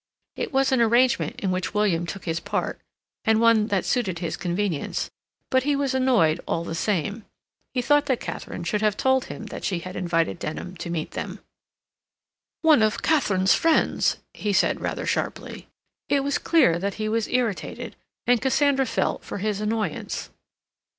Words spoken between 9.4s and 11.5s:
that she had invited Denham to meet them.